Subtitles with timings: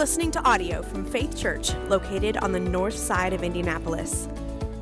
[0.00, 4.30] listening to audio from Faith Church, located on the north side of Indianapolis.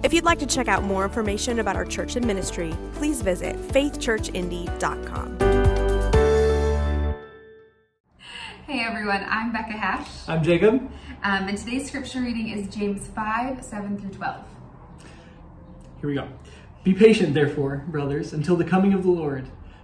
[0.04, 3.56] If you'd like to check out more information about our church and ministry, please visit
[3.56, 5.38] faithchurchindy.com.
[8.64, 10.08] Hey everyone, I'm Becca Hash.
[10.28, 10.74] I'm Jacob.
[11.24, 14.44] Um, and today's scripture reading is James 5 7 through 12.
[16.00, 16.28] Here we go.
[16.84, 19.48] Be patient, therefore, brothers, until the coming of the Lord.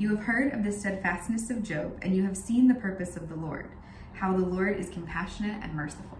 [0.00, 3.28] You have heard of the steadfastness of Job, and you have seen the purpose of
[3.28, 3.68] the Lord,
[4.14, 6.16] how the Lord is compassionate and merciful.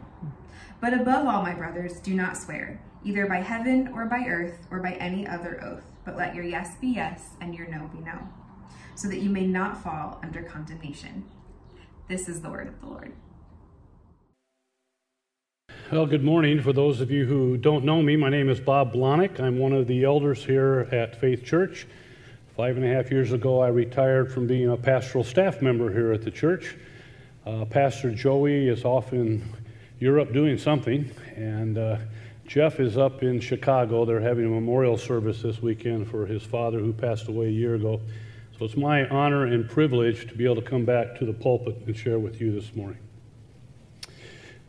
[0.83, 4.81] But above all, my brothers, do not swear, either by heaven or by earth or
[4.81, 8.29] by any other oath, but let your yes be yes and your no be no,
[8.97, 11.25] so that you may not fall under condemnation.
[12.07, 13.15] This is the word of the Lord.
[15.91, 16.61] Well, good morning.
[16.61, 19.41] For those of you who don't know me, my name is Bob Blonick.
[19.41, 21.87] I'm one of the elders here at Faith Church.
[22.61, 26.13] Five and a half years ago, I retired from being a pastoral staff member here
[26.13, 26.77] at the church.
[27.47, 29.43] Uh, Pastor Joey is off in
[29.99, 31.97] Europe doing something, and uh,
[32.47, 34.05] Jeff is up in Chicago.
[34.05, 37.77] They're having a memorial service this weekend for his father who passed away a year
[37.77, 37.99] ago.
[38.59, 41.79] So it's my honor and privilege to be able to come back to the pulpit
[41.87, 42.99] and share with you this morning.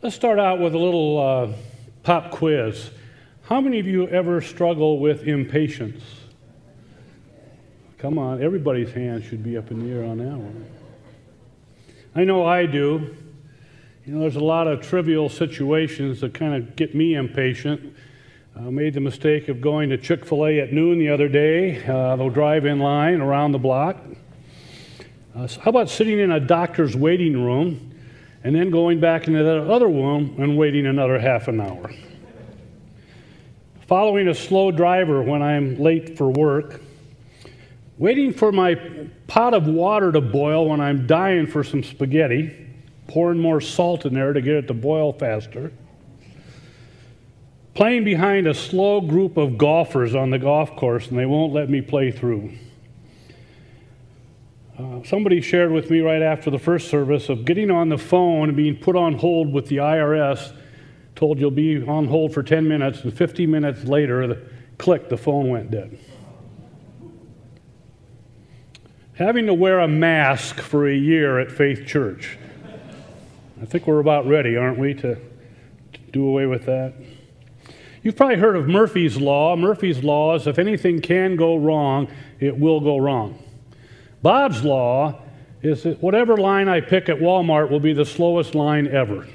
[0.00, 1.52] Let's start out with a little uh,
[2.04, 2.88] pop quiz.
[3.42, 6.02] How many of you ever struggle with impatience?
[8.02, 10.66] Come on, everybody's hand should be up in the air on that one.
[12.16, 13.16] I know I do.
[14.04, 17.94] You know, there's a lot of trivial situations that kind of get me impatient.
[18.56, 21.86] I made the mistake of going to Chick fil A at noon the other day,
[21.86, 23.98] uh, the drive in line around the block.
[25.36, 27.94] Uh, so how about sitting in a doctor's waiting room
[28.42, 31.94] and then going back into that other room and waiting another half an hour?
[33.86, 36.80] Following a slow driver when I'm late for work
[37.98, 38.74] waiting for my
[39.26, 42.68] pot of water to boil when I'm dying for some spaghetti,
[43.08, 45.72] pouring more salt in there to get it to boil faster,
[47.74, 51.70] playing behind a slow group of golfers on the golf course and they won't let
[51.70, 52.52] me play through.
[54.78, 58.48] Uh, somebody shared with me right after the first service of getting on the phone
[58.48, 60.54] and being put on hold with the IRS,
[61.14, 64.42] told you'll be on hold for 10 minutes, and 50 minutes later, the,
[64.78, 65.98] click, the phone went dead.
[69.22, 72.38] Having to wear a mask for a year at Faith Church.
[73.60, 76.94] I think we're about ready, aren't we, to, to do away with that?
[78.02, 79.54] You've probably heard of Murphy's Law.
[79.54, 82.08] Murphy's Law is if anything can go wrong,
[82.40, 83.40] it will go wrong.
[84.22, 85.20] Bob's Law
[85.62, 89.28] is that whatever line I pick at Walmart will be the slowest line ever.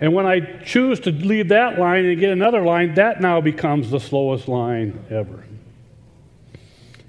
[0.00, 3.90] And when I choose to leave that line and get another line, that now becomes
[3.90, 5.44] the slowest line ever.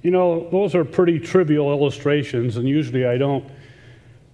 [0.02, 3.50] You know, those are pretty trivial illustrations, and usually I don't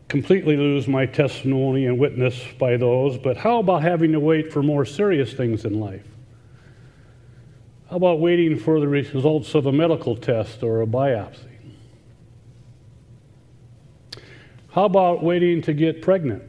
[0.08, 4.62] completely lose my testimony and witness by those, but how about having to wait for
[4.62, 6.06] more serious things in life?
[7.90, 11.50] How about waiting for the results of a medical test or a biopsy?
[14.70, 16.44] How about waiting to get pregnant?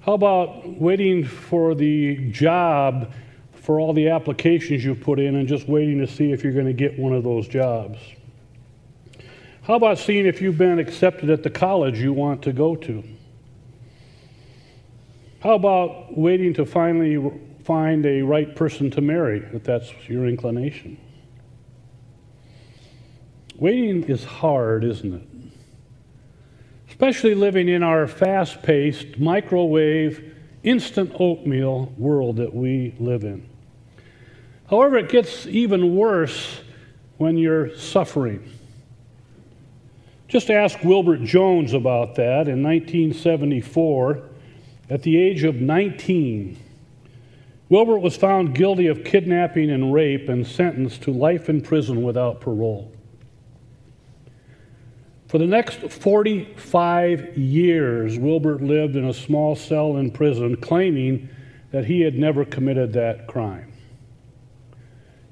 [0.00, 3.12] How about waiting for the job
[3.62, 6.66] for all the applications you've put in and just waiting to see if you're going
[6.66, 7.98] to get one of those jobs?
[9.62, 13.04] How about seeing if you've been accepted at the college you want to go to?
[15.40, 20.98] How about waiting to finally find a right person to marry, if that's your inclination?
[23.54, 25.28] Waiting is hard, isn't it?
[26.88, 33.48] Especially living in our fast paced, microwave, instant oatmeal world that we live in.
[34.68, 36.60] However, it gets even worse
[37.18, 38.42] when you're suffering.
[40.28, 44.22] Just ask Wilbert Jones about that in 1974.
[44.88, 46.58] At the age of 19,
[47.68, 52.40] Wilbert was found guilty of kidnapping and rape and sentenced to life in prison without
[52.40, 52.92] parole.
[55.28, 61.30] For the next 45 years, Wilbert lived in a small cell in prison, claiming
[61.70, 63.71] that he had never committed that crime.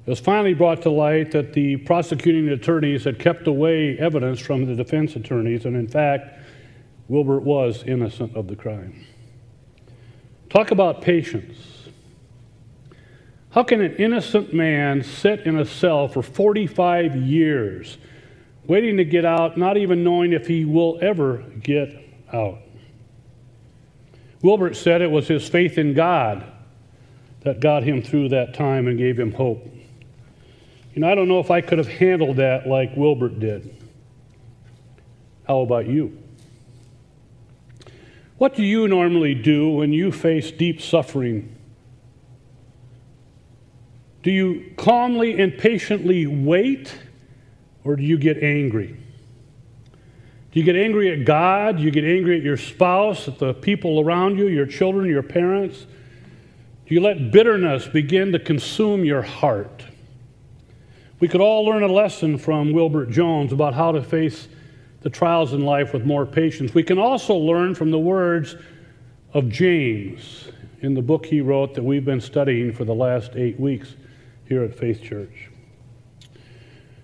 [0.05, 4.65] It was finally brought to light that the prosecuting attorneys had kept away evidence from
[4.65, 6.39] the defense attorneys, and in fact,
[7.07, 9.05] Wilbert was innocent of the crime.
[10.49, 11.87] Talk about patience.
[13.51, 17.97] How can an innocent man sit in a cell for 45 years,
[18.65, 21.93] waiting to get out, not even knowing if he will ever get
[22.33, 22.59] out?
[24.41, 26.43] Wilbert said it was his faith in God
[27.41, 29.67] that got him through that time and gave him hope.
[30.93, 33.75] You know, I don't know if I could have handled that like Wilbert did.
[35.47, 36.17] How about you?
[38.37, 41.55] What do you normally do when you face deep suffering?
[44.23, 46.93] Do you calmly and patiently wait,
[47.83, 48.97] or do you get angry?
[50.51, 51.77] Do you get angry at God?
[51.77, 55.23] Do you get angry at your spouse, at the people around you, your children, your
[55.23, 55.85] parents?
[56.85, 59.80] Do you let bitterness begin to consume your heart?
[61.21, 64.47] We could all learn a lesson from Wilbert Jones about how to face
[65.01, 66.73] the trials in life with more patience.
[66.73, 68.55] We can also learn from the words
[69.31, 73.59] of James in the book he wrote that we've been studying for the last eight
[73.59, 73.95] weeks
[74.47, 75.51] here at Faith Church.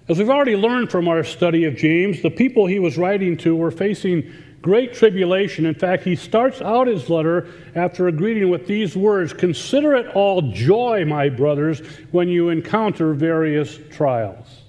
[0.10, 3.56] As we've already learned from our study of James, the people he was writing to
[3.56, 5.66] were facing great tribulation.
[5.66, 10.08] In fact, he starts out his letter after a greeting with these words Consider it
[10.16, 11.82] all joy, my brothers,
[12.12, 14.64] when you encounter various trials.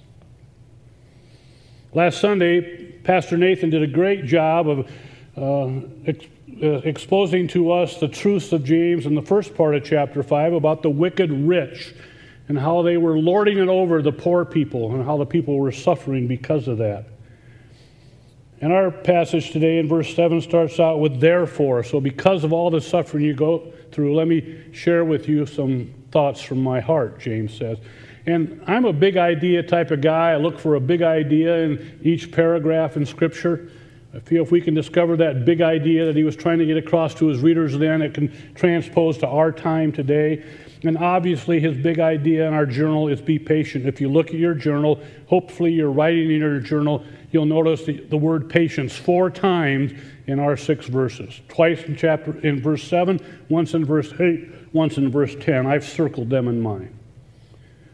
[1.93, 4.91] Last Sunday, Pastor Nathan did a great job of
[5.35, 6.25] uh, ex-
[6.61, 10.53] uh, exposing to us the truths of James in the first part of chapter 5
[10.53, 11.95] about the wicked rich
[12.47, 15.71] and how they were lording it over the poor people and how the people were
[15.71, 17.05] suffering because of that.
[18.61, 21.83] And our passage today in verse 7 starts out with therefore.
[21.83, 25.93] So, because of all the suffering you go through, let me share with you some
[26.11, 27.77] thoughts from my heart, James says.
[28.25, 30.31] And I'm a big idea type of guy.
[30.31, 33.71] I look for a big idea in each paragraph in Scripture.
[34.13, 36.77] I feel if we can discover that big idea that he was trying to get
[36.77, 40.43] across to his readers then, it can transpose to our time today.
[40.83, 43.85] And obviously, his big idea in our journal is be patient.
[43.85, 47.99] If you look at your journal, hopefully you're writing in your journal, you'll notice the,
[48.05, 49.91] the word patience four times
[50.27, 51.41] in our six verses.
[51.49, 55.67] Twice in chapter in verse 7, once in verse 8, once in verse 10.
[55.67, 56.97] I've circled them in mine.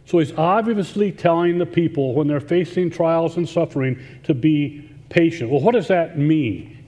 [0.06, 5.50] So he's obviously telling the people when they're facing trials and suffering to be patient.
[5.50, 6.86] Well, what does that mean?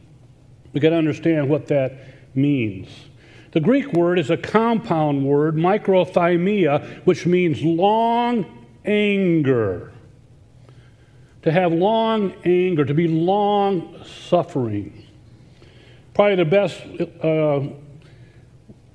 [0.73, 1.93] We got to understand what that
[2.35, 2.87] means.
[3.51, 8.45] The Greek word is a compound word, makrothymia, which means long
[8.85, 9.93] anger.
[11.43, 15.05] To have long anger, to be long suffering.
[16.13, 16.81] Probably the best
[17.23, 17.61] uh,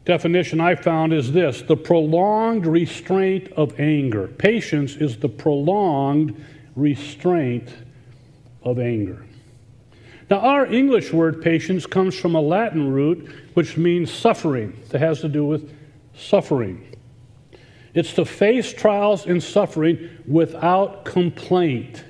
[0.05, 4.29] definition I found is this the prolonged restraint of anger.
[4.29, 6.45] Patience is the prolonged
[6.75, 7.71] restraint
[8.63, 9.25] of anger.
[10.33, 15.21] Now, our English word patience comes from a Latin root which means suffering, that has
[15.21, 15.71] to do with
[16.17, 16.97] suffering.
[17.93, 22.03] It's to face trials and suffering without complaint,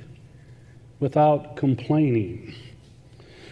[1.00, 2.54] without complaining.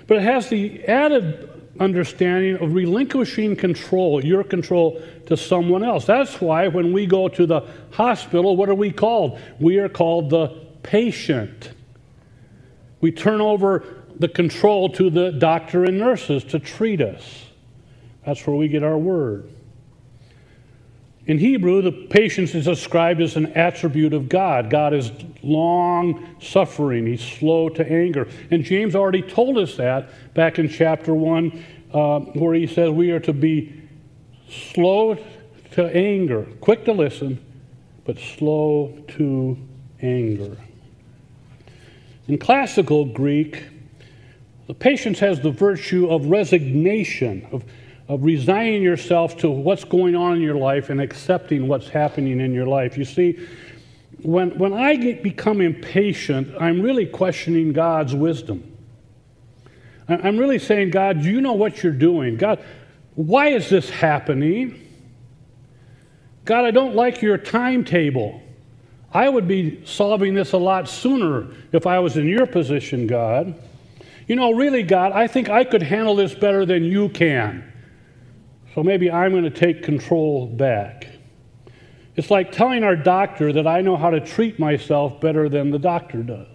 [0.06, 6.04] But it has the added understanding of relinquishing control, your control, to someone else.
[6.04, 9.40] That's why when we go to the hospital, what are we called?
[9.58, 10.46] We are called the
[10.84, 11.72] patient.
[13.00, 17.46] We turn over the control to the doctor and nurses to treat us.
[18.24, 19.50] That's where we get our word.
[21.24, 24.68] In Hebrew, the patience is described as an attribute of God.
[24.68, 25.10] God is
[25.42, 28.28] long suffering, He's slow to anger.
[28.50, 33.10] And James already told us that back in chapter 1, uh, where he says we
[33.10, 33.82] are to be
[34.48, 35.16] slow
[35.72, 37.42] to anger, quick to listen,
[38.04, 39.56] but slow to
[40.02, 40.56] anger.
[42.28, 43.64] In classical Greek,
[44.70, 47.64] the patience has the virtue of resignation, of,
[48.06, 52.54] of resigning yourself to what's going on in your life and accepting what's happening in
[52.54, 52.96] your life.
[52.96, 53.44] You see,
[54.22, 58.62] when, when I get, become impatient, I'm really questioning God's wisdom.
[60.06, 62.36] I'm really saying, God, do you know what you're doing?
[62.36, 62.64] God,
[63.16, 64.86] why is this happening?
[66.44, 68.40] God, I don't like your timetable.
[69.12, 73.60] I would be solving this a lot sooner if I was in your position, God.
[74.30, 77.64] You know, really, God, I think I could handle this better than you can.
[78.76, 81.08] So maybe I'm going to take control back.
[82.14, 85.80] It's like telling our doctor that I know how to treat myself better than the
[85.80, 86.46] doctor does.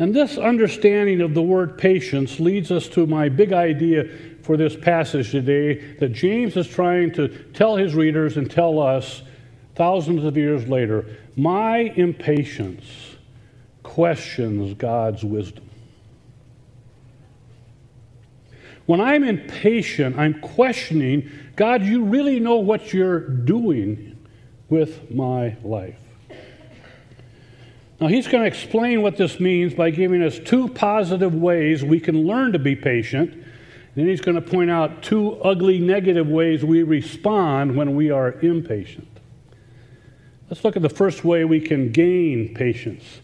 [0.00, 4.10] And this understanding of the word patience leads us to my big idea
[4.42, 9.22] for this passage today that James is trying to tell his readers and tell us
[9.76, 11.16] thousands of years later.
[11.36, 12.86] My impatience
[13.84, 15.68] questions God's wisdom.
[18.86, 24.18] When I'm impatient, I'm questioning God, you really know what you're doing
[24.68, 25.98] with my life.
[28.00, 32.00] Now, he's going to explain what this means by giving us two positive ways we
[32.00, 33.44] can learn to be patient.
[33.94, 38.32] Then he's going to point out two ugly negative ways we respond when we are
[38.40, 39.06] impatient.
[40.50, 43.20] Let's look at the first way we can gain patience.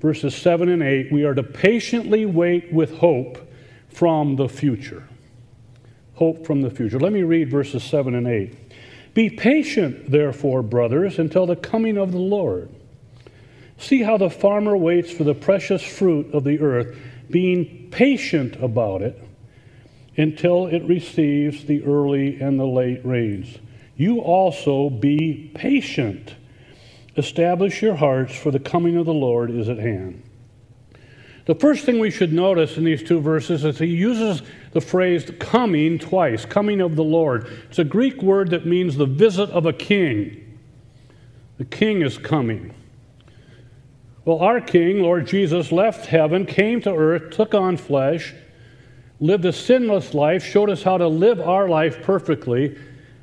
[0.00, 3.49] Verses 7 and 8 we are to patiently wait with hope
[3.90, 5.08] from the future.
[6.14, 6.98] Hope from the future.
[6.98, 8.56] Let me read verses 7 and 8.
[9.14, 12.70] Be patient, therefore, brothers, until the coming of the Lord.
[13.78, 16.96] See how the farmer waits for the precious fruit of the earth,
[17.30, 19.22] being patient about it
[20.16, 23.58] until it receives the early and the late rains.
[23.96, 26.34] You also be patient
[27.16, 30.22] Establish your hearts, for the coming of the Lord is at hand.
[31.46, 34.42] The first thing we should notice in these two verses is he uses
[34.72, 37.46] the phrase coming twice, coming of the Lord.
[37.68, 40.58] It's a Greek word that means the visit of a king.
[41.58, 42.74] The king is coming.
[44.24, 48.34] Well, our king, Lord Jesus, left heaven, came to earth, took on flesh,
[49.18, 52.76] lived a sinless life, showed us how to live our life perfectly,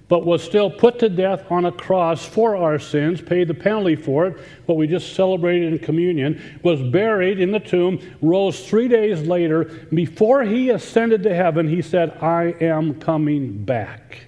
[0.10, 3.96] but was still put to death on a cross for our sins, paid the penalty
[3.96, 8.88] for it, what we just celebrated in communion, was buried in the tomb, rose three
[8.88, 9.66] days later.
[9.94, 14.28] Before he ascended to heaven, he said, I am coming back.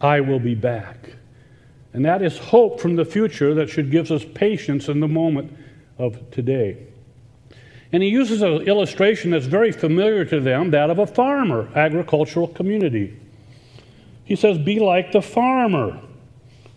[0.00, 1.14] I will be back.
[1.94, 5.56] And that is hope from the future that should give us patience in the moment
[5.96, 6.86] of today.
[7.90, 12.48] And he uses an illustration that's very familiar to them that of a farmer, agricultural
[12.48, 13.18] community.
[14.26, 15.98] He says, Be like the farmer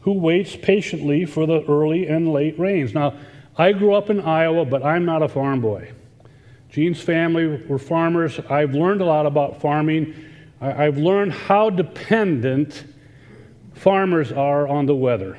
[0.01, 2.93] who waits patiently for the early and late rains.
[2.93, 3.15] Now,
[3.57, 5.91] I grew up in Iowa, but I'm not a farm boy.
[6.69, 8.39] Gene's family were farmers.
[8.49, 10.13] I've learned a lot about farming.
[10.61, 12.85] I've learned how dependent
[13.73, 15.37] farmers are on the weather.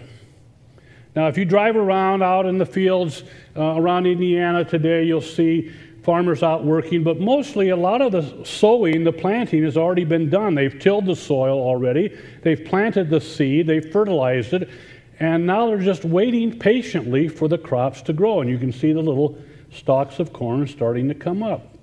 [1.15, 3.23] Now, if you drive around out in the fields
[3.57, 8.45] uh, around Indiana today, you'll see farmers out working, but mostly a lot of the
[8.45, 10.55] sowing, the planting has already been done.
[10.55, 14.71] They've tilled the soil already, they've planted the seed, they've fertilized it,
[15.19, 18.41] and now they're just waiting patiently for the crops to grow.
[18.41, 19.39] And you can see the little
[19.71, 21.77] stalks of corn starting to come up.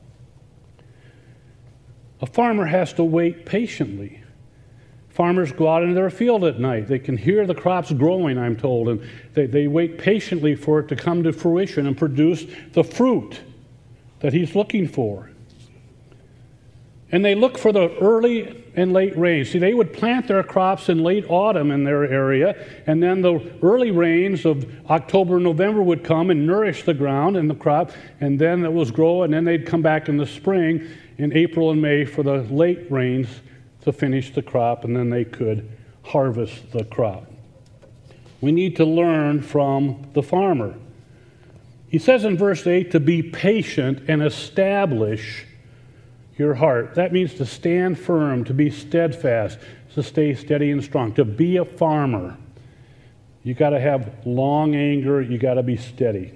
[2.20, 4.24] A farmer has to wait patiently.
[5.10, 6.88] Farmers go out into their field at night.
[6.88, 10.88] They can hear the crops growing, I'm told, and they, they wait patiently for it
[10.90, 13.40] to come to fruition and produce the fruit
[14.20, 15.30] that he's looking for.
[17.12, 19.50] And they look for the early and late rains.
[19.50, 23.40] See, they would plant their crops in late autumn in their area, and then the
[23.62, 27.92] early rains of October, and November would come and nourish the ground and the crop,
[28.20, 30.86] and then it was grow, and then they'd come back in the spring
[31.18, 33.28] in April and May for the late rains
[33.82, 35.70] to finish the crop, and then they could
[36.04, 37.26] harvest the crop.
[38.42, 40.76] We need to learn from the farmer.
[41.90, 45.46] He says in verse 8 to be patient and establish
[46.38, 46.96] your heart.
[46.96, 49.58] That means to stand firm, to be steadfast,
[49.94, 52.38] to stay steady and strong, to be a farmer.
[53.44, 56.34] You got to have long anger, you got to be steady.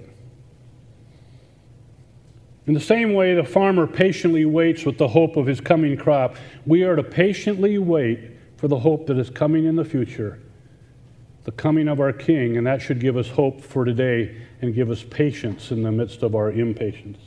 [2.66, 6.36] In the same way, the farmer patiently waits with the hope of his coming crop.
[6.64, 10.38] We are to patiently wait for the hope that is coming in the future,
[11.44, 14.90] the coming of our King, and that should give us hope for today and give
[14.90, 17.18] us patience in the midst of our impatience.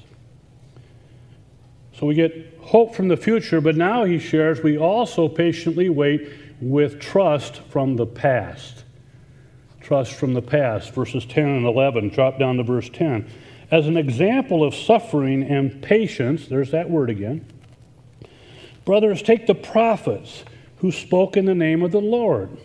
[1.94, 6.30] So we get hope from the future, but now he shares we also patiently wait
[6.62, 8.84] with trust from the past.
[9.82, 12.10] Trust from the past, verses 10 and 11.
[12.10, 13.30] Drop down to verse 10.
[13.72, 17.46] As an example of suffering and patience, there's that word again.
[18.84, 20.44] Brothers, take the prophets
[20.78, 22.58] who spoke in the name of the Lord.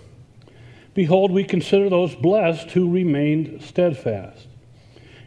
[1.01, 4.47] Behold, we consider those blessed who remained steadfast.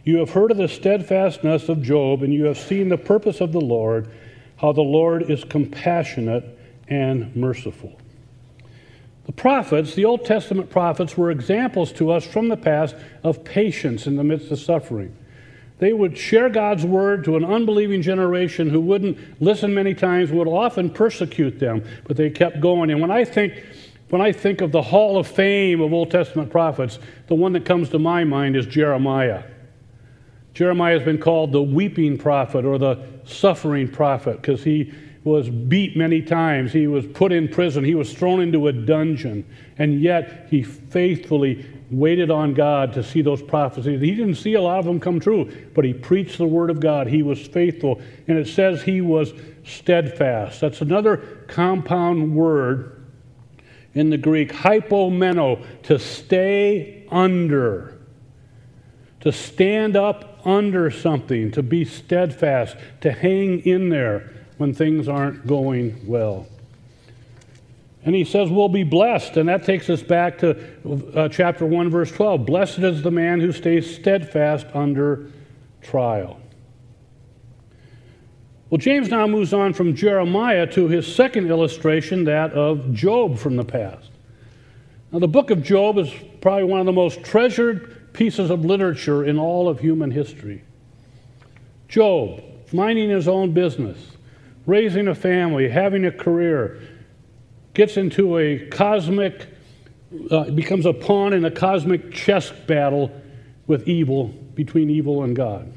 [0.04, 3.54] You have heard of the steadfastness of Job, and you have seen the purpose of
[3.54, 4.08] the Lord,
[4.58, 8.00] how the Lord is compassionate and merciful.
[9.26, 14.06] The prophets, the Old Testament prophets, were examples to us from the past of patience
[14.06, 15.18] in the midst of suffering.
[15.80, 20.48] They would share God's word to an unbelieving generation who wouldn't listen many times, would
[20.48, 22.92] often persecute them, but they kept going.
[22.92, 23.64] And when I think
[24.14, 27.66] when I think of the hall of fame of Old Testament prophets, the one that
[27.66, 29.44] comes to my mind is Jeremiah.
[30.54, 34.94] Jeremiah has been called the weeping prophet or the suffering prophet because he
[35.24, 36.72] was beat many times.
[36.72, 37.84] He was put in prison.
[37.84, 39.48] He was thrown into a dungeon.
[39.80, 44.00] And yet he faithfully waited on God to see those prophecies.
[44.00, 46.80] He didn't see a lot of them come true, but he preached the word of
[46.80, 47.08] God.
[47.08, 48.00] He was faithful.
[48.28, 49.34] And it says he was
[49.66, 50.62] steadfast.
[50.62, 51.18] That's another
[51.48, 53.03] compound word
[53.94, 58.00] in the Greek, hypomeno, to stay under,
[59.20, 65.46] to stand up under something, to be steadfast, to hang in there when things aren't
[65.46, 66.48] going well.
[68.06, 69.38] And he says, We'll be blessed.
[69.38, 70.58] And that takes us back to
[71.16, 72.46] uh, chapter 1, verse 12.
[72.46, 75.32] Blessed is the man who stays steadfast under
[75.82, 76.40] trial.
[78.74, 83.56] Well, James now moves on from Jeremiah to his second illustration, that of Job from
[83.56, 84.10] the past.
[85.12, 86.12] Now, the book of Job is
[86.42, 90.64] probably one of the most treasured pieces of literature in all of human history.
[91.88, 94.00] Job, minding his own business,
[94.66, 96.82] raising a family, having a career,
[97.76, 99.50] gets into a cosmic,
[100.32, 103.12] uh, becomes a pawn in a cosmic chess battle
[103.68, 105.72] with evil, between evil and God.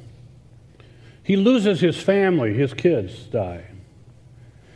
[1.27, 3.65] He loses his family, his kids die.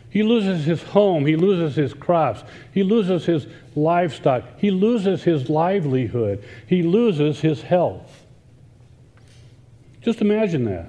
[0.08, 2.42] He loses his home, he loses his crops,
[2.74, 8.26] he loses his livestock, he loses his livelihood, he loses his health.
[10.02, 10.88] Just imagine that.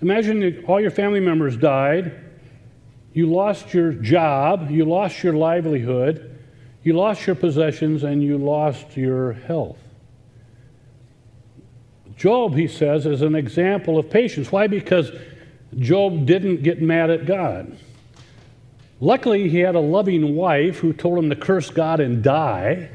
[0.00, 2.14] Imagine that all your family members died,
[3.12, 6.38] you lost your job, you lost your livelihood,
[6.84, 9.87] you lost your possessions, and you lost your health.
[12.18, 14.50] Job, he says, is an example of patience.
[14.50, 14.66] Why?
[14.66, 15.12] Because
[15.78, 17.78] Job didn't get mad at God.
[19.00, 22.90] Luckily, he had a loving wife who told him to curse God and die.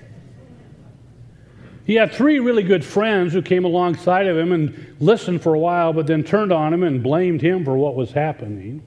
[1.85, 5.59] He had three really good friends who came alongside of him and listened for a
[5.59, 8.83] while, but then turned on him and blamed him for what was happening.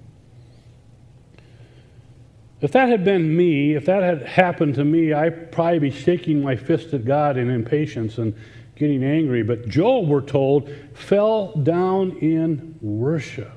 [2.61, 6.43] If that had been me, if that had happened to me, I'd probably be shaking
[6.43, 8.35] my fist at God in impatience and
[8.76, 9.42] getting angry.
[9.42, 13.52] But Job, we're told, fell down in worship.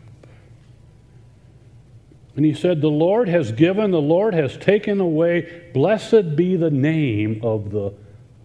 [2.35, 5.69] And he said, The Lord has given, the Lord has taken away.
[5.73, 7.93] Blessed be the name of the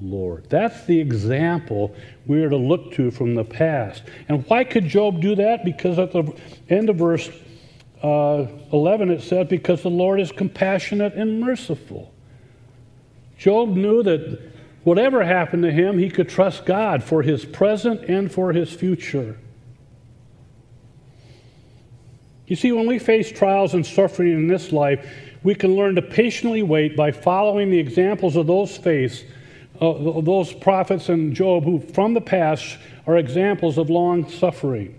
[0.00, 0.50] Lord.
[0.50, 1.94] That's the example
[2.26, 4.02] we are to look to from the past.
[4.28, 5.64] And why could Job do that?
[5.64, 6.36] Because at the
[6.68, 7.30] end of verse
[8.02, 12.12] uh, 11 it said, Because the Lord is compassionate and merciful.
[13.38, 14.53] Job knew that
[14.84, 19.38] whatever happened to him, he could trust God for his present and for his future.
[22.46, 25.06] You see, when we face trials and suffering in this life,
[25.42, 29.24] we can learn to patiently wait by following the examples of those faiths,
[29.80, 34.98] uh, those prophets and Job, who from the past are examples of long suffering.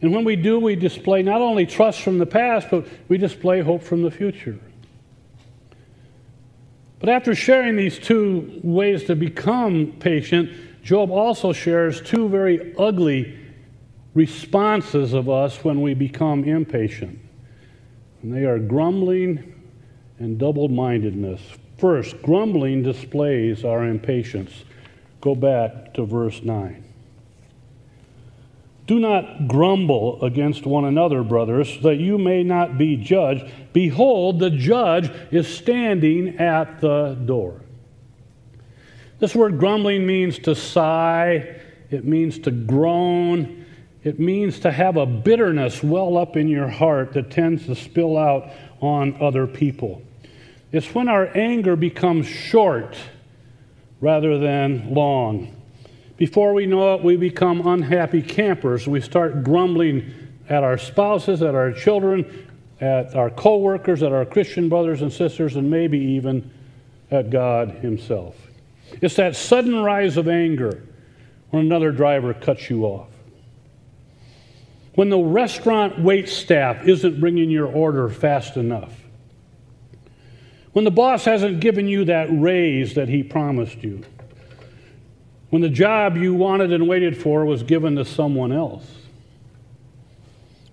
[0.00, 3.60] And when we do, we display not only trust from the past, but we display
[3.60, 4.58] hope from the future.
[7.00, 10.50] But after sharing these two ways to become patient,
[10.82, 13.38] Job also shares two very ugly
[14.14, 17.18] responses of us when we become impatient.
[18.22, 19.54] And they are grumbling
[20.18, 21.40] and double mindedness.
[21.76, 24.64] First, grumbling displays our impatience.
[25.20, 26.87] Go back to verse 9.
[28.88, 33.44] Do not grumble against one another, brothers, that you may not be judged.
[33.74, 37.60] Behold, the judge is standing at the door.
[39.18, 43.66] This word grumbling means to sigh, it means to groan,
[44.04, 48.16] it means to have a bitterness well up in your heart that tends to spill
[48.16, 48.48] out
[48.80, 50.00] on other people.
[50.72, 52.96] It's when our anger becomes short
[54.00, 55.57] rather than long.
[56.18, 58.88] Before we know it, we become unhappy campers.
[58.88, 60.12] We start grumbling
[60.48, 62.48] at our spouses, at our children,
[62.80, 66.50] at our coworkers, at our Christian brothers and sisters, and maybe even
[67.12, 68.36] at God Himself.
[69.00, 70.82] It's that sudden rise of anger
[71.50, 73.08] when another driver cuts you off.
[74.96, 78.92] When the restaurant wait staff isn't bringing your order fast enough.
[80.72, 84.02] When the boss hasn't given you that raise that he promised you
[85.50, 88.86] when the job you wanted and waited for was given to someone else.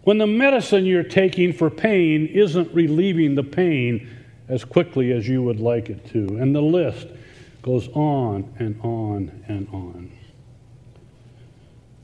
[0.03, 4.07] When the medicine you're taking for pain isn't relieving the pain
[4.47, 6.37] as quickly as you would like it to.
[6.37, 7.07] And the list
[7.63, 10.11] goes on and on and on.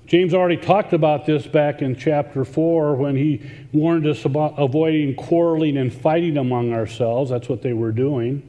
[0.07, 5.15] James already talked about this back in chapter 4 when he warned us about avoiding
[5.15, 7.29] quarreling and fighting among ourselves.
[7.29, 8.41] That's what they were doing.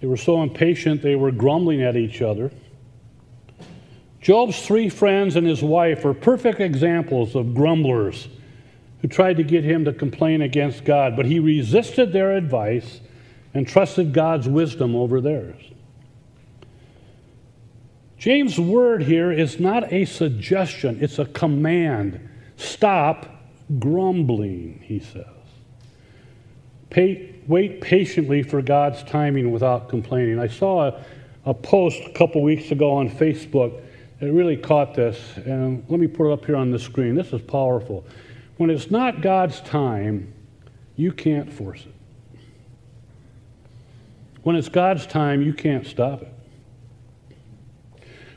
[0.00, 2.52] They were so impatient, they were grumbling at each other.
[4.26, 8.26] Job's three friends and his wife are perfect examples of grumblers
[9.00, 13.00] who tried to get him to complain against God, but he resisted their advice
[13.54, 15.62] and trusted God's wisdom over theirs.
[18.18, 22.28] James' word here is not a suggestion, it's a command.
[22.56, 23.26] Stop
[23.78, 25.24] grumbling, he says.
[26.90, 30.40] Pay, wait patiently for God's timing without complaining.
[30.40, 31.04] I saw a,
[31.44, 33.84] a post a couple weeks ago on Facebook
[34.20, 37.14] that really caught this, and let me put it up here on the screen.
[37.14, 38.04] This is powerful.
[38.56, 40.32] When it's not God's time,
[40.96, 42.40] you can't force it.
[44.42, 46.32] When it's God's time, you can't stop it.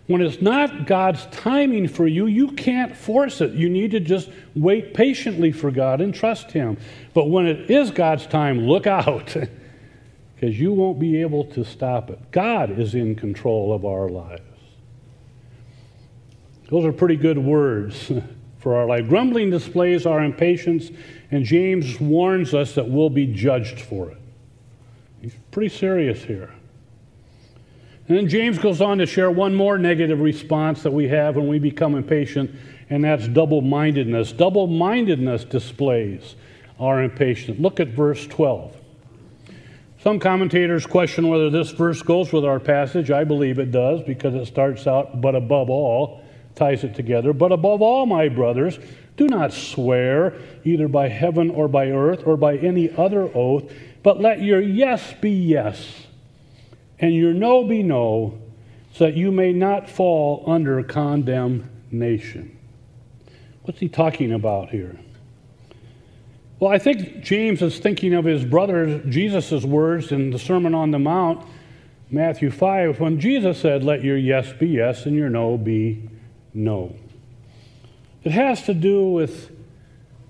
[0.08, 3.52] When it's not God's timing for you, you can't force it.
[3.52, 6.78] You need to just wait patiently for God and trust Him.
[7.14, 9.38] But when it is God's time, look out,
[10.36, 12.32] because you won't be able to stop it.
[12.32, 14.49] God is in control of our lives.
[16.70, 18.12] Those are pretty good words
[18.60, 19.08] for our life.
[19.08, 20.92] Grumbling displays our impatience,
[21.32, 24.18] and James warns us that we'll be judged for it.
[25.22, 26.54] He's pretty serious here.
[28.08, 31.48] And then James goes on to share one more negative response that we have when
[31.48, 32.52] we become impatient,
[32.90, 34.32] and that's double mindedness.
[34.32, 36.36] Double mindedness displays
[36.80, 37.60] our impatience.
[37.60, 38.76] Look at verse 12.
[40.02, 43.12] Some commentators question whether this verse goes with our passage.
[43.12, 46.24] I believe it does because it starts out, but above all,
[46.60, 47.34] ties it together.
[47.34, 48.78] But above all, my brothers,
[49.18, 53.72] do not swear either by heaven or by earth or by any other oath,
[54.04, 56.06] but let your yes be yes
[57.00, 58.38] and your no be no,
[58.94, 62.58] so that you may not fall under condemnation.
[63.64, 65.00] What's he talking about here?
[66.60, 70.92] Well, I think James is thinking of his brother Jesus' words in the Sermon on
[70.92, 71.46] the Mount,
[72.12, 76.10] Matthew 5, when Jesus said, Let your yes be yes and your no be
[76.54, 76.96] no.
[78.24, 79.52] It has to do with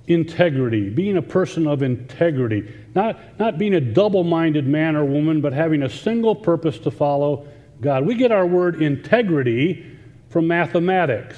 [0.08, 5.40] integrity, being a person of integrity, not, not being a double minded man or woman,
[5.42, 7.48] but having a single purpose to follow
[7.80, 8.06] God.
[8.06, 9.98] We get our word integrity
[10.30, 11.38] from mathematics,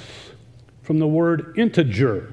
[0.82, 2.32] from the word integer.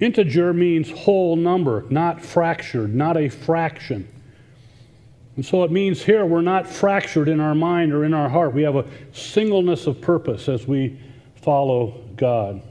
[0.00, 4.08] Integer means whole number, not fractured, not a fraction.
[5.36, 8.54] And so it means here we're not fractured in our mind or in our heart.
[8.54, 10.98] We have a singleness of purpose as we
[11.36, 12.62] follow God.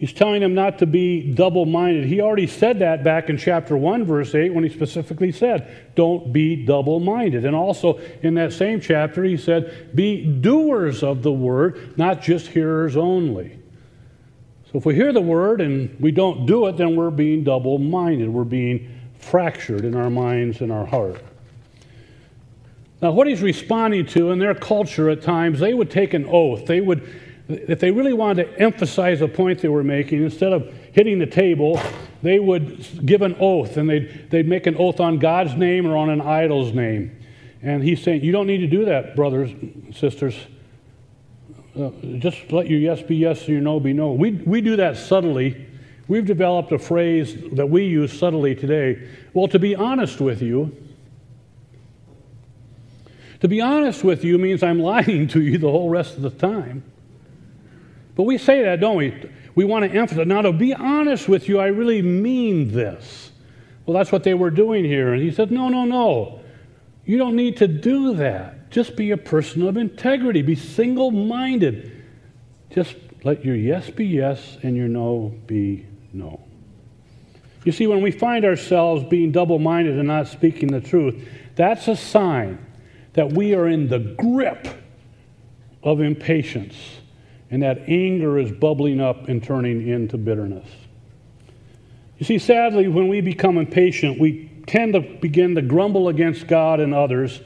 [0.00, 2.06] He's telling them not to be double minded.
[2.06, 6.32] He already said that back in chapter 1, verse 8, when he specifically said, Don't
[6.32, 7.44] be double minded.
[7.44, 12.46] And also in that same chapter, he said, Be doers of the word, not just
[12.46, 13.58] hearers only.
[14.72, 17.76] So if we hear the word and we don't do it, then we're being double
[17.76, 18.30] minded.
[18.30, 21.22] We're being fractured in our minds and our heart.
[23.00, 26.66] Now, what he's responding to in their culture at times, they would take an oath.
[26.66, 27.08] They would
[27.50, 31.26] if they really wanted to emphasize a point they were making, instead of hitting the
[31.26, 31.80] table,
[32.22, 35.96] they would give an oath, and they'd, they'd make an oath on God's name or
[35.96, 37.16] on an idol's name.
[37.62, 40.36] And he's saying, You don't need to do that, brothers and sisters.
[41.78, 44.12] Uh, just let your yes be yes and your no be no.
[44.12, 45.66] We, we do that subtly.
[46.10, 49.08] We've developed a phrase that we use subtly today.
[49.32, 50.76] Well, to be honest with you,
[53.38, 56.30] to be honest with you means I'm lying to you the whole rest of the
[56.30, 56.82] time.
[58.16, 59.30] But we say that, don't we?
[59.54, 60.26] We want to emphasize.
[60.26, 63.30] Now, to be honest with you, I really mean this.
[63.86, 65.12] Well, that's what they were doing here.
[65.12, 66.40] And he said, No, no, no.
[67.04, 68.72] You don't need to do that.
[68.72, 72.02] Just be a person of integrity, be single minded.
[72.68, 76.40] Just let your yes be yes and your no be no.
[77.64, 81.88] You see, when we find ourselves being double minded and not speaking the truth, that's
[81.88, 82.58] a sign
[83.12, 84.66] that we are in the grip
[85.82, 86.76] of impatience
[87.50, 90.68] and that anger is bubbling up and turning into bitterness.
[92.18, 96.78] You see, sadly, when we become impatient, we tend to begin to grumble against God
[96.78, 97.40] and others.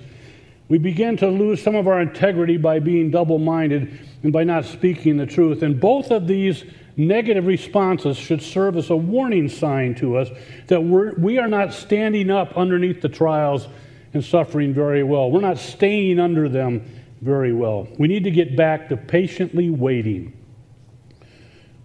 [0.69, 4.65] We begin to lose some of our integrity by being double minded and by not
[4.65, 5.63] speaking the truth.
[5.63, 6.65] And both of these
[6.97, 10.29] negative responses should serve as a warning sign to us
[10.69, 13.69] that we're, we are not standing up underneath the trials
[14.13, 15.31] and suffering very well.
[15.31, 16.85] We're not staying under them
[17.21, 17.89] very well.
[17.99, 20.33] We need to get back to patiently waiting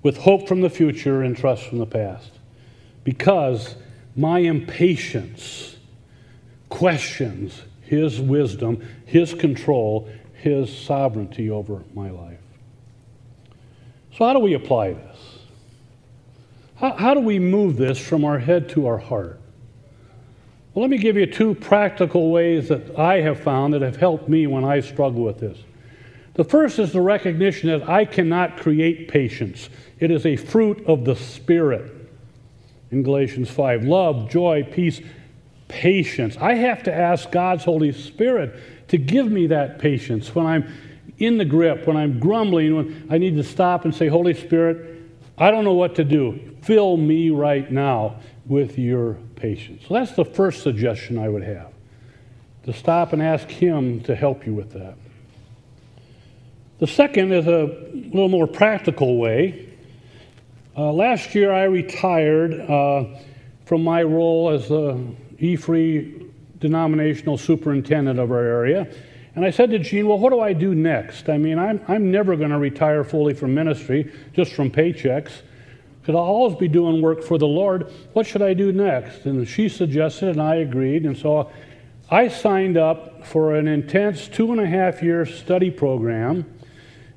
[0.03, 2.31] with hope from the future and trust from the past.
[3.03, 3.75] Because
[4.15, 5.77] my impatience
[6.69, 12.38] questions His wisdom, His control, His sovereignty over my life.
[14.19, 15.17] So, how do we apply this?
[16.75, 19.39] How, how do we move this from our head to our heart?
[20.73, 24.27] Well, let me give you two practical ways that I have found that have helped
[24.27, 25.57] me when I struggle with this.
[26.33, 31.05] The first is the recognition that I cannot create patience, it is a fruit of
[31.05, 31.95] the Spirit.
[32.91, 34.99] In Galatians 5, love, joy, peace,
[35.69, 36.35] patience.
[36.35, 40.73] I have to ask God's Holy Spirit to give me that patience when I'm
[41.19, 45.01] in the grip, when I'm grumbling, when I need to stop and say, Holy Spirit,
[45.37, 46.55] I don't know what to do.
[46.61, 49.83] Fill me right now with your patience.
[49.87, 51.71] So that's the first suggestion I would have
[52.65, 54.95] to stop and ask Him to help you with that.
[56.79, 59.69] The second is a little more practical way.
[60.77, 63.05] Uh, last year, I retired uh,
[63.65, 65.03] from my role as the
[65.39, 66.27] E-Free
[66.59, 68.93] denominational superintendent of our area.
[69.39, 71.29] And I said to Gene, Well, what do I do next?
[71.29, 75.31] I mean, I'm, I'm never going to retire fully from ministry, just from paychecks,
[76.01, 77.89] because I'll always be doing work for the Lord.
[78.11, 79.23] What should I do next?
[79.23, 81.05] And she suggested, and I agreed.
[81.05, 81.49] And so
[82.11, 86.45] I signed up for an intense two and a half year study program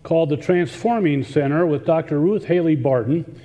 [0.04, 2.20] called the Transforming Center with Dr.
[2.20, 3.40] Ruth Haley Barton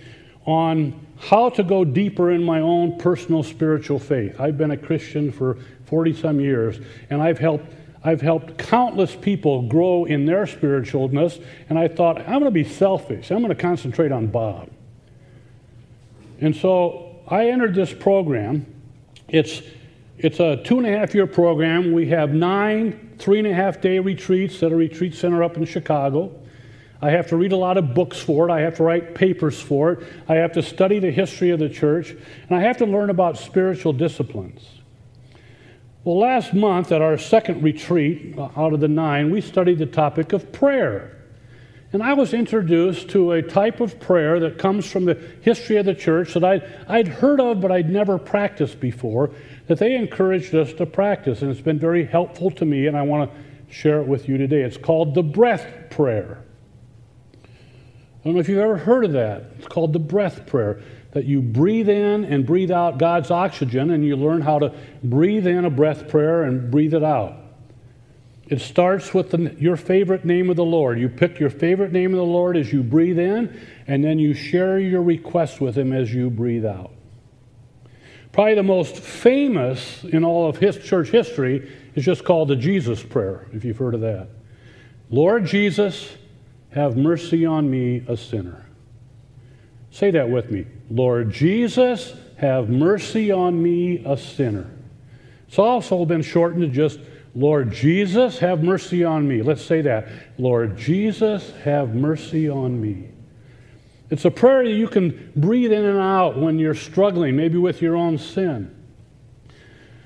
[0.45, 4.39] on how to go deeper in my own personal spiritual faith.
[4.39, 7.73] I've been a Christian for 40 some years, and I've helped.
[8.07, 12.63] I've helped countless people grow in their spiritualness, and I thought, I'm going to be
[12.63, 13.31] selfish.
[13.31, 14.69] I'm going to concentrate on Bob.
[16.39, 18.65] And so I entered this program.
[19.27, 19.61] It's,
[20.17, 21.91] it's a two and a half year program.
[21.91, 25.65] We have nine three and a half day retreats at a retreat center up in
[25.65, 26.33] Chicago.
[27.01, 28.53] I have to read a lot of books for it.
[28.53, 30.07] I have to write papers for it.
[30.29, 32.11] I have to study the history of the church.
[32.11, 34.76] And I have to learn about spiritual disciplines.
[36.07, 39.85] Well, last month at our second retreat uh, out of the nine, we studied the
[39.85, 41.17] topic of prayer.
[41.91, 45.85] And I was introduced to a type of prayer that comes from the history of
[45.85, 49.31] the church that I'd, I'd heard of, but I'd never practiced before,
[49.67, 51.41] that they encouraged us to practice.
[51.41, 54.37] And it's been very helpful to me, and I want to share it with you
[54.37, 54.61] today.
[54.61, 56.41] It's called the breath prayer.
[57.33, 59.51] I don't know if you've ever heard of that.
[59.57, 60.81] It's called the breath prayer.
[61.17, 64.71] That you breathe in and breathe out God's oxygen, and you learn how to
[65.03, 67.33] breathe in a breath prayer and breathe it out.
[68.49, 70.99] It starts with the, your favorite name of the Lord.
[70.99, 74.35] You pick your favorite name of the Lord as you breathe in, and then you
[74.35, 76.91] share your request with Him as you breathe out.
[78.31, 83.01] Probably the most famous in all of his church history is just called the Jesus
[83.01, 84.27] Prayer, if you've heard of that.
[85.09, 86.15] Lord Jesus,
[86.73, 88.67] have mercy on me, a sinner.
[89.89, 90.67] Say that with me.
[90.89, 94.69] Lord Jesus, have mercy on me, a sinner.
[95.47, 96.99] It's also been shortened to just,
[97.35, 99.41] Lord Jesus, have mercy on me.
[99.41, 100.07] Let's say that.
[100.37, 103.09] Lord Jesus, have mercy on me.
[104.09, 107.81] It's a prayer that you can breathe in and out when you're struggling, maybe with
[107.81, 108.73] your own sin.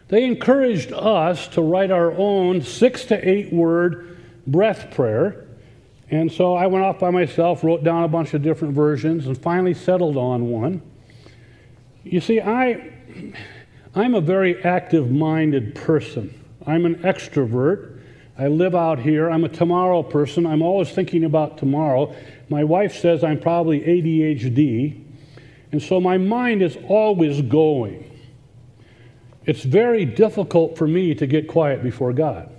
[0.08, 4.18] They encouraged us to write our own six to eight word
[4.48, 5.48] breath prayer
[6.12, 9.38] and so I went off by myself, wrote down a bunch of different versions, and
[9.38, 10.82] finally settled on one.
[12.04, 12.92] You see, I,
[13.96, 16.38] I'm a very active minded person.
[16.68, 18.02] I'm an extrovert.
[18.38, 19.30] I live out here.
[19.30, 20.46] I'm a tomorrow person.
[20.46, 22.14] I'm always thinking about tomorrow.
[22.50, 25.02] My wife says I'm probably ADHD.
[25.72, 28.10] And so my mind is always going.
[29.46, 32.50] It's very difficult for me to get quiet before God.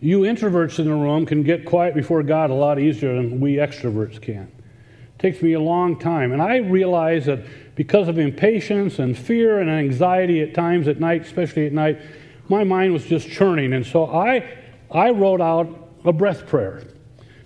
[0.00, 3.54] You introverts in the room can get quiet before God a lot easier than we
[3.54, 4.44] extroverts can.
[4.44, 6.30] It takes me a long time.
[6.30, 7.40] And I realize that
[7.74, 12.00] because of impatience and fear and anxiety at times at night, especially at night,
[12.48, 13.72] my mind was just churning.
[13.72, 14.56] And so I,
[14.90, 16.84] I wrote out a breath prayer.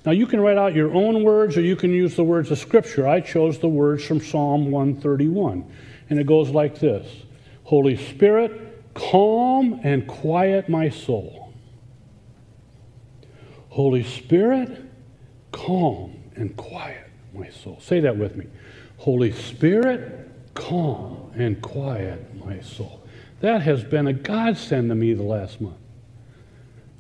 [0.05, 2.59] Now, you can write out your own words or you can use the words of
[2.59, 3.09] Scripture.
[3.09, 5.65] I chose the words from Psalm 131.
[6.11, 7.09] And it goes like this
[7.65, 11.42] Holy Spirit, calm and quiet my soul.
[13.73, 14.85] Holy Spirit,
[15.51, 17.79] calm and quiet my soul.
[17.81, 18.45] Say that with me.
[18.99, 23.03] Holy Spirit, calm and quiet my soul.
[23.41, 25.79] That has been a godsend to me the last month.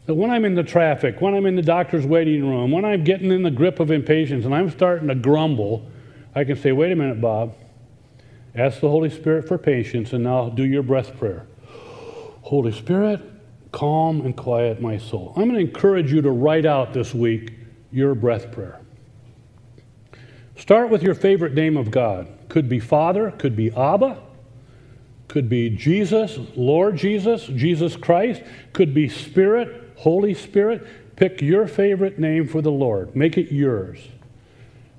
[0.06, 3.04] That when I'm in the traffic, when I'm in the doctor's waiting room, when I'm
[3.04, 5.87] getting in the grip of impatience and I'm starting to grumble,
[6.35, 7.54] I can say, wait a minute, Bob.
[8.54, 11.46] Ask the Holy Spirit for patience and now do your breath prayer.
[12.40, 13.20] Holy Spirit,
[13.72, 15.32] calm and quiet my soul.
[15.37, 17.54] I'm going to encourage you to write out this week
[17.90, 18.80] your breath prayer.
[20.56, 22.28] Start with your favorite name of God.
[22.48, 24.18] Could be Father, could be Abba,
[25.26, 30.87] could be Jesus, Lord Jesus, Jesus Christ, could be Spirit, Holy Spirit.
[31.16, 33.98] Pick your favorite name for the Lord, make it yours.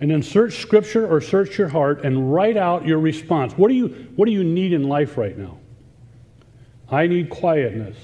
[0.02, 3.54] And then search scripture or search your heart and write out your response.
[3.54, 5.60] What do you, what do you need in life right now?
[6.90, 7.96] I need quietness.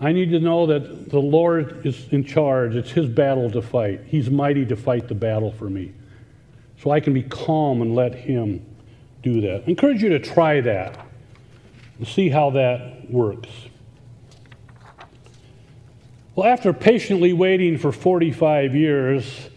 [0.00, 2.74] I need to know that the Lord is in charge.
[2.74, 4.02] It's His battle to fight.
[4.06, 5.92] He's mighty to fight the battle for me.
[6.82, 8.64] So I can be calm and let Him
[9.22, 9.62] do that.
[9.66, 11.06] I encourage you to try that
[11.98, 13.48] and see how that works.
[16.34, 19.48] Well, after patiently waiting for 45 years,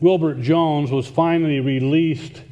[0.00, 2.42] Wilbert Jones was finally released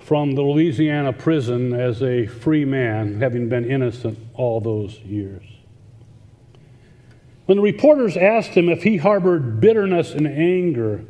[0.00, 5.49] from the Louisiana prison as a free man, having been innocent all those years.
[7.50, 11.04] When the reporters asked him if he harbored bitterness and anger,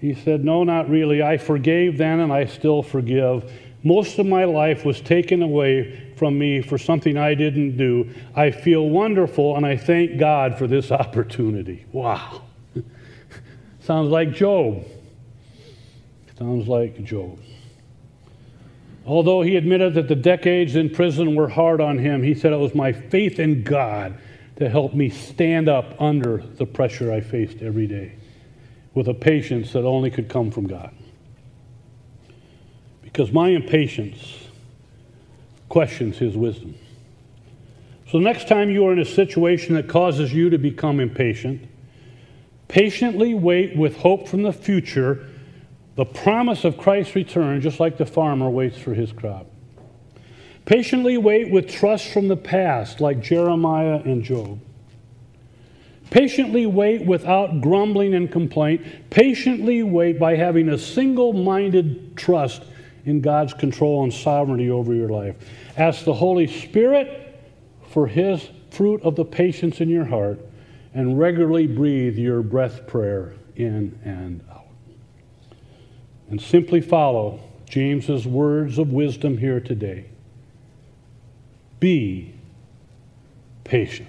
[0.00, 1.24] he said, No, not really.
[1.24, 3.52] I forgave then and I still forgive.
[3.82, 8.14] Most of my life was taken away from me for something I didn't do.
[8.36, 11.84] I feel wonderful and I thank God for this opportunity.
[11.90, 12.42] Wow.
[13.80, 14.84] Sounds like Job.
[16.38, 17.40] Sounds like Job.
[19.04, 22.56] Although he admitted that the decades in prison were hard on him, he said it
[22.60, 24.16] was my faith in God
[24.56, 28.14] that help me stand up under the pressure I faced every day
[28.94, 30.94] with a patience that only could come from God.
[33.02, 34.48] Because my impatience
[35.68, 36.76] questions his wisdom.
[38.10, 41.68] So, next time you are in a situation that causes you to become impatient,
[42.68, 45.28] patiently wait with hope from the future
[45.96, 49.46] the promise of Christ's return, just like the farmer waits for his crop.
[50.64, 54.60] Patiently wait with trust from the past, like Jeremiah and Job.
[56.10, 59.10] Patiently wait without grumbling and complaint.
[59.10, 62.62] Patiently wait by having a single minded trust
[63.04, 65.36] in God's control and sovereignty over your life.
[65.76, 67.38] Ask the Holy Spirit
[67.90, 70.40] for His fruit of the patience in your heart
[70.94, 74.66] and regularly breathe your breath prayer in and out.
[76.30, 80.06] And simply follow James's words of wisdom here today.
[81.84, 82.32] Be
[83.62, 84.08] patient.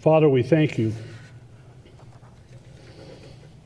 [0.00, 0.92] Father, we thank you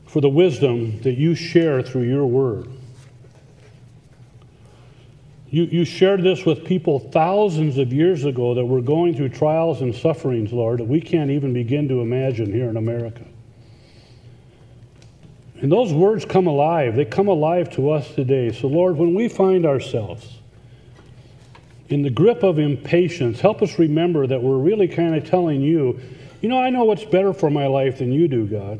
[0.05, 2.69] for the wisdom that you share through your word.
[5.49, 9.81] You, you shared this with people thousands of years ago that were going through trials
[9.81, 13.25] and sufferings, Lord, that we can't even begin to imagine here in America.
[15.61, 16.95] And those words come alive.
[16.95, 18.51] They come alive to us today.
[18.51, 20.36] So, Lord, when we find ourselves
[21.89, 25.99] in the grip of impatience, help us remember that we're really kind of telling you,
[26.41, 28.79] you know, I know what's better for my life than you do, God.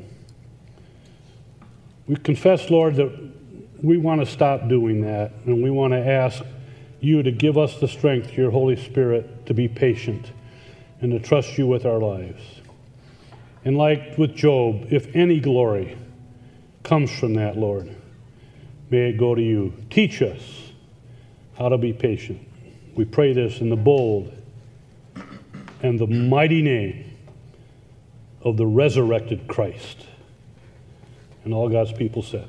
[2.07, 3.11] We confess, Lord, that
[3.81, 6.43] we want to stop doing that, and we want to ask
[6.99, 10.31] you to give us the strength, your Holy Spirit, to be patient
[11.01, 12.41] and to trust you with our lives.
[13.63, 15.97] And like with Job, if any glory
[16.83, 17.93] comes from that, Lord,
[18.89, 19.73] may it go to you.
[19.89, 20.41] Teach us
[21.57, 22.46] how to be patient.
[22.97, 24.35] We pray this in the bold
[25.83, 27.05] and the mighty name
[28.41, 29.99] of the resurrected Christ.
[31.45, 32.47] And all God's people said.